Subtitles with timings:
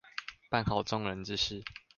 [0.49, 1.63] 辦好眾人之事